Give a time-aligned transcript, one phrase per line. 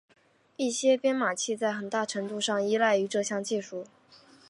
[0.57, 3.85] 一些编码器在很大程度上依赖于这项技术。